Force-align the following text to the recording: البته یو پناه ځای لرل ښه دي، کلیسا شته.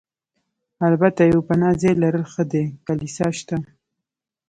البته 0.87 1.21
یو 1.31 1.39
پناه 1.47 1.73
ځای 1.81 1.93
لرل 2.01 2.25
ښه 2.33 2.43
دي، 2.51 2.63
کلیسا 2.87 3.27
شته. 3.39 3.57